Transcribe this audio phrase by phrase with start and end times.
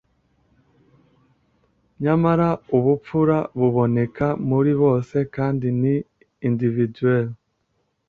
[2.03, 5.95] nyamara ubupfura buboneka muri bose kandi ni
[6.47, 7.27] individuel